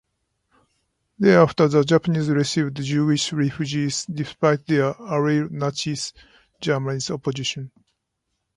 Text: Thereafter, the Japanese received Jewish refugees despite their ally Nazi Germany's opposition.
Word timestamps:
Thereafter, 1.19 1.67
the 1.67 1.83
Japanese 1.83 2.27
received 2.27 2.77
Jewish 2.81 3.31
refugees 3.33 4.07
despite 4.07 4.65
their 4.65 4.95
ally 4.99 5.47
Nazi 5.51 5.95
Germany's 6.59 7.11
opposition. 7.11 7.69